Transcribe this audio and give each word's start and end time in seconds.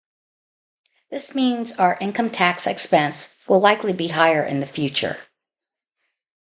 This 1.11 1.35
means 1.35 1.73
our 1.77 1.95
income 2.01 2.31
tax 2.31 2.65
expense 2.65 3.39
will 3.47 3.59
likely 3.59 3.93
be 3.93 4.07
higher 4.07 4.41
in 4.41 4.59
the 4.59 4.65
future. 4.65 5.15